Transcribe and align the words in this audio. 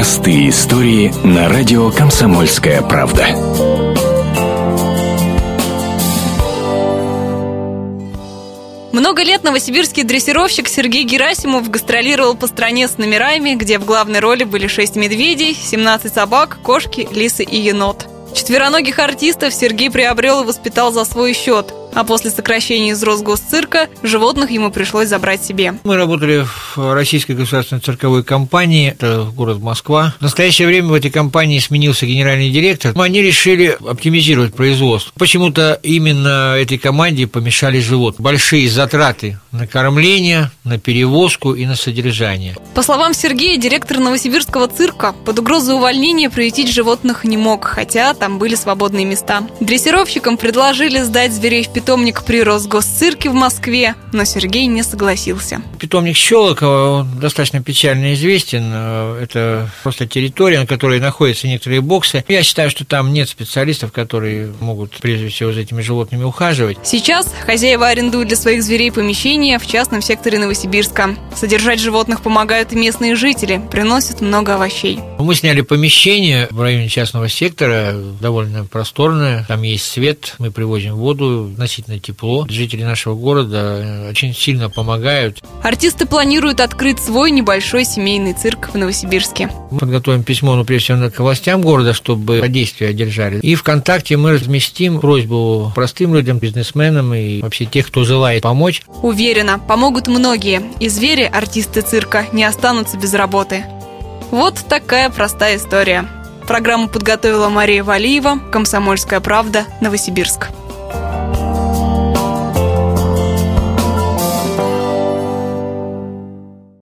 Простые 0.00 0.48
истории 0.48 1.12
на 1.26 1.50
радио 1.50 1.90
«Комсомольская 1.90 2.80
правда». 2.80 3.26
Много 8.92 9.22
лет 9.22 9.44
новосибирский 9.44 10.04
дрессировщик 10.04 10.68
Сергей 10.68 11.04
Герасимов 11.04 11.68
гастролировал 11.68 12.34
по 12.34 12.46
стране 12.46 12.88
с 12.88 12.96
номерами, 12.96 13.54
где 13.56 13.78
в 13.78 13.84
главной 13.84 14.20
роли 14.20 14.44
были 14.44 14.68
6 14.68 14.96
медведей, 14.96 15.52
17 15.54 16.10
собак, 16.10 16.60
кошки, 16.62 17.06
лисы 17.12 17.44
и 17.44 17.60
енот. 17.60 18.06
Четвероногих 18.32 19.00
артистов 19.00 19.52
Сергей 19.52 19.90
приобрел 19.90 20.44
и 20.44 20.46
воспитал 20.46 20.92
за 20.92 21.04
свой 21.04 21.34
счет. 21.34 21.74
А 21.94 22.04
после 22.04 22.30
сокращения 22.30 22.90
из 22.90 23.02
Росгосцирка 23.02 23.88
животных 24.02 24.50
ему 24.50 24.70
пришлось 24.70 25.08
забрать 25.08 25.44
себе. 25.44 25.74
Мы 25.84 25.96
работали 25.96 26.44
в 26.74 26.94
Российской 26.94 27.32
государственной 27.32 27.80
цирковой 27.80 28.22
компании, 28.22 28.90
это 28.90 29.28
город 29.34 29.58
Москва. 29.60 30.14
В 30.18 30.22
настоящее 30.22 30.68
время 30.68 30.88
в 30.88 30.94
этой 30.94 31.10
компании 31.10 31.58
сменился 31.58 32.06
генеральный 32.06 32.50
директор. 32.50 32.92
Они 32.96 33.22
решили 33.22 33.76
оптимизировать 33.86 34.54
производство. 34.54 35.12
Почему-то 35.18 35.78
именно 35.82 36.54
этой 36.56 36.78
команде 36.78 37.26
помешали 37.26 37.80
животные. 37.80 38.24
Большие 38.24 38.68
затраты 38.68 39.38
на 39.52 39.66
кормление, 39.66 40.50
на 40.64 40.78
перевозку 40.78 41.54
и 41.54 41.66
на 41.66 41.74
содержание. 41.74 42.56
По 42.74 42.82
словам 42.82 43.14
Сергея, 43.14 43.56
директор 43.56 43.98
Новосибирского 43.98 44.68
цирка 44.68 45.12
под 45.24 45.38
угрозой 45.38 45.74
увольнения 45.74 46.30
приютить 46.30 46.70
животных 46.70 47.24
не 47.24 47.36
мог, 47.36 47.64
хотя 47.64 48.14
там 48.14 48.38
были 48.38 48.54
свободные 48.54 49.04
места. 49.04 49.42
Дрессировщикам 49.60 50.36
предложили 50.36 51.00
сдать 51.00 51.32
зверей 51.32 51.64
в 51.64 51.68
питомник 51.80 52.24
при 52.24 52.42
Росгосцирке 52.42 53.30
в 53.30 53.32
Москве, 53.32 53.94
но 54.12 54.24
Сергей 54.24 54.66
не 54.66 54.82
согласился. 54.82 55.62
Питомник 55.78 56.14
Щелокова, 56.14 57.00
он 57.00 57.18
достаточно 57.18 57.62
печально 57.62 58.12
известен. 58.12 58.70
Это 59.18 59.70
просто 59.82 60.06
территория, 60.06 60.58
на 60.58 60.66
которой 60.66 61.00
находятся 61.00 61.48
некоторые 61.48 61.80
боксы. 61.80 62.22
Я 62.28 62.42
считаю, 62.42 62.68
что 62.68 62.84
там 62.84 63.14
нет 63.14 63.30
специалистов, 63.30 63.92
которые 63.92 64.52
могут 64.60 64.92
прежде 64.98 65.28
всего 65.28 65.54
за 65.54 65.60
этими 65.60 65.80
животными 65.80 66.22
ухаживать. 66.22 66.76
Сейчас 66.82 67.32
хозяева 67.46 67.88
арендуют 67.88 68.28
для 68.28 68.36
своих 68.36 68.62
зверей 68.62 68.92
помещения 68.92 69.58
в 69.58 69.66
частном 69.66 70.02
секторе 70.02 70.38
Новосибирска. 70.38 71.16
Содержать 71.34 71.80
животных 71.80 72.20
помогают 72.20 72.74
и 72.74 72.76
местные 72.76 73.16
жители, 73.16 73.58
приносят 73.70 74.20
много 74.20 74.56
овощей. 74.56 75.00
Мы 75.18 75.34
сняли 75.34 75.62
помещение 75.62 76.46
в 76.50 76.60
районе 76.60 76.90
частного 76.90 77.30
сектора, 77.30 77.94
довольно 78.20 78.66
просторное, 78.66 79.46
там 79.48 79.62
есть 79.62 79.86
свет, 79.86 80.34
мы 80.38 80.50
привозим 80.50 80.96
воду, 80.96 81.50
относительно 81.70 81.98
тепло. 81.98 82.46
Жители 82.48 82.82
нашего 82.82 83.14
города 83.14 84.08
очень 84.10 84.34
сильно 84.34 84.68
помогают. 84.68 85.38
Артисты 85.62 86.06
планируют 86.06 86.60
открыть 86.60 86.98
свой 86.98 87.30
небольшой 87.30 87.84
семейный 87.84 88.32
цирк 88.32 88.70
в 88.72 88.74
Новосибирске. 88.76 89.50
Мы 89.70 89.78
подготовим 89.78 90.24
письмо, 90.24 90.56
ну, 90.56 90.64
прежде 90.64 90.94
всего, 90.94 91.10
к 91.10 91.18
властям 91.20 91.62
города, 91.62 91.94
чтобы 91.94 92.40
содействие 92.40 92.90
одержали. 92.90 93.38
И 93.40 93.54
ВКонтакте 93.54 94.16
мы 94.16 94.32
разместим 94.32 95.00
просьбу 95.00 95.72
простым 95.74 96.14
людям, 96.14 96.38
бизнесменам 96.38 97.14
и 97.14 97.40
вообще 97.40 97.66
тех, 97.66 97.86
кто 97.86 98.04
желает 98.04 98.42
помочь. 98.42 98.82
Уверена, 99.02 99.58
помогут 99.58 100.08
многие. 100.08 100.62
И 100.80 100.88
звери, 100.88 101.22
артисты 101.22 101.82
цирка, 101.82 102.26
не 102.32 102.44
останутся 102.44 102.96
без 102.96 103.14
работы. 103.14 103.64
Вот 104.30 104.56
такая 104.68 105.10
простая 105.10 105.56
история. 105.56 106.08
Программу 106.46 106.88
подготовила 106.88 107.48
Мария 107.48 107.84
Валиева, 107.84 108.40
«Комсомольская 108.50 109.20
правда», 109.20 109.66
Новосибирск. 109.80 110.48